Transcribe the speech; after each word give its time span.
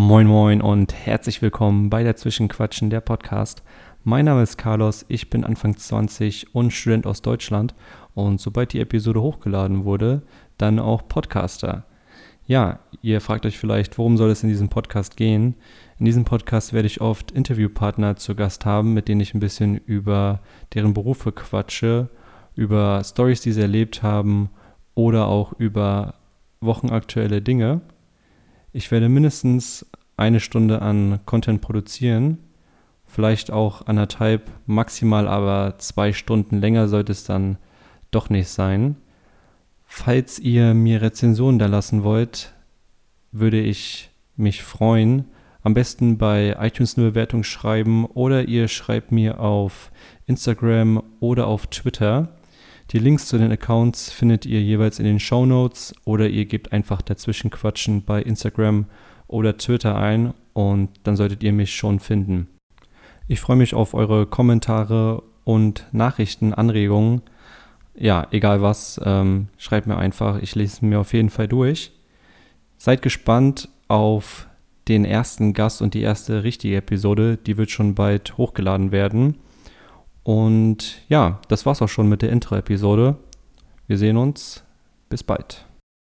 Moin 0.00 0.28
Moin 0.28 0.62
und 0.62 0.94
herzlich 0.94 1.42
willkommen 1.42 1.90
bei 1.90 2.04
der 2.04 2.14
Zwischenquatschen, 2.14 2.88
der 2.88 3.00
Podcast. 3.00 3.64
Mein 4.04 4.26
Name 4.26 4.44
ist 4.44 4.56
Carlos, 4.56 5.04
ich 5.08 5.28
bin 5.28 5.42
Anfang 5.42 5.76
20 5.76 6.54
und 6.54 6.72
Student 6.72 7.04
aus 7.04 7.20
Deutschland 7.20 7.74
und 8.14 8.40
sobald 8.40 8.72
die 8.72 8.78
Episode 8.78 9.20
hochgeladen 9.20 9.84
wurde, 9.84 10.22
dann 10.56 10.78
auch 10.78 11.08
Podcaster. 11.08 11.84
Ja, 12.46 12.78
ihr 13.02 13.20
fragt 13.20 13.44
euch 13.44 13.58
vielleicht, 13.58 13.98
worum 13.98 14.16
soll 14.16 14.30
es 14.30 14.44
in 14.44 14.48
diesem 14.48 14.68
Podcast 14.68 15.16
gehen? 15.16 15.56
In 15.98 16.04
diesem 16.04 16.24
Podcast 16.24 16.72
werde 16.72 16.86
ich 16.86 17.00
oft 17.00 17.32
Interviewpartner 17.32 18.14
zu 18.14 18.36
Gast 18.36 18.64
haben, 18.64 18.94
mit 18.94 19.08
denen 19.08 19.20
ich 19.20 19.34
ein 19.34 19.40
bisschen 19.40 19.78
über 19.78 20.38
deren 20.74 20.94
Berufe 20.94 21.32
quatsche, 21.32 22.08
über 22.54 23.02
Stories, 23.02 23.40
die 23.40 23.50
sie 23.50 23.62
erlebt 23.62 24.04
haben 24.04 24.50
oder 24.94 25.26
auch 25.26 25.54
über 25.54 26.14
wochenaktuelle 26.60 27.42
Dinge. 27.42 27.80
Ich 28.72 28.90
werde 28.90 29.08
mindestens 29.08 29.86
eine 30.16 30.40
Stunde 30.40 30.82
an 30.82 31.20
Content 31.24 31.60
produzieren, 31.60 32.38
vielleicht 33.06 33.50
auch 33.50 33.86
anderthalb, 33.86 34.50
maximal 34.66 35.26
aber 35.26 35.78
zwei 35.78 36.12
Stunden 36.12 36.58
länger 36.58 36.88
sollte 36.88 37.12
es 37.12 37.24
dann 37.24 37.56
doch 38.10 38.30
nicht 38.30 38.48
sein. 38.48 38.96
Falls 39.84 40.38
ihr 40.38 40.74
mir 40.74 41.00
Rezensionen 41.00 41.58
da 41.58 41.66
lassen 41.66 42.02
wollt, 42.04 42.52
würde 43.32 43.60
ich 43.60 44.10
mich 44.36 44.62
freuen. 44.62 45.24
Am 45.62 45.74
besten 45.74 46.18
bei 46.18 46.56
iTunes 46.60 46.96
eine 46.96 47.08
Bewertung 47.08 47.44
schreiben 47.44 48.04
oder 48.04 48.44
ihr 48.48 48.68
schreibt 48.68 49.12
mir 49.12 49.40
auf 49.40 49.90
Instagram 50.26 51.02
oder 51.20 51.46
auf 51.46 51.66
Twitter. 51.68 52.37
Die 52.90 52.98
Links 52.98 53.26
zu 53.26 53.36
den 53.36 53.52
Accounts 53.52 54.10
findet 54.10 54.46
ihr 54.46 54.62
jeweils 54.62 54.98
in 54.98 55.04
den 55.04 55.20
Show 55.20 55.44
Notes 55.44 55.94
oder 56.06 56.26
ihr 56.26 56.46
gebt 56.46 56.72
einfach 56.72 57.02
dazwischen 57.02 57.50
Quatschen 57.50 58.02
bei 58.02 58.22
Instagram 58.22 58.86
oder 59.26 59.58
Twitter 59.58 59.96
ein 59.98 60.32
und 60.54 60.88
dann 61.02 61.14
solltet 61.14 61.42
ihr 61.42 61.52
mich 61.52 61.74
schon 61.74 62.00
finden. 62.00 62.48
Ich 63.26 63.40
freue 63.40 63.56
mich 63.58 63.74
auf 63.74 63.92
eure 63.92 64.24
Kommentare 64.24 65.22
und 65.44 65.86
Nachrichten, 65.92 66.54
Anregungen. 66.54 67.20
Ja, 67.94 68.26
egal 68.30 68.62
was, 68.62 68.98
ähm, 69.04 69.48
schreibt 69.58 69.86
mir 69.86 69.98
einfach. 69.98 70.40
Ich 70.40 70.54
lese 70.54 70.82
mir 70.86 71.00
auf 71.00 71.12
jeden 71.12 71.28
Fall 71.28 71.46
durch. 71.46 71.92
Seid 72.78 73.02
gespannt 73.02 73.68
auf 73.88 74.48
den 74.88 75.04
ersten 75.04 75.52
Gast 75.52 75.82
und 75.82 75.92
die 75.92 76.00
erste 76.00 76.42
richtige 76.42 76.76
Episode. 76.76 77.36
Die 77.36 77.58
wird 77.58 77.70
schon 77.70 77.94
bald 77.94 78.38
hochgeladen 78.38 78.92
werden. 78.92 79.34
Und 80.28 81.00
ja, 81.08 81.40
das 81.48 81.64
war's 81.64 81.80
auch 81.80 81.88
schon 81.88 82.06
mit 82.06 82.20
der 82.20 82.28
Intro-Episode. 82.28 83.16
Wir 83.86 83.96
sehen 83.96 84.18
uns. 84.18 84.62
Bis 85.08 85.22
bald. 85.22 85.64